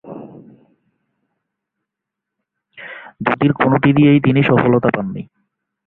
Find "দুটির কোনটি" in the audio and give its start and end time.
3.21-3.89